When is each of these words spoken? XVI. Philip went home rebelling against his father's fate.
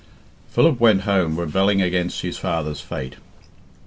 XVI. 0.49 0.53
Philip 0.55 0.79
went 0.79 1.01
home 1.01 1.39
rebelling 1.39 1.79
against 1.79 2.21
his 2.23 2.39
father's 2.39 2.81
fate. 2.81 3.17